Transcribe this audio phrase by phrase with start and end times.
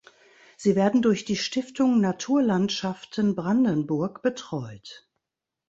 [0.57, 5.07] Sie werden durch die Stiftung Naturlandschaften Brandenburg betreut.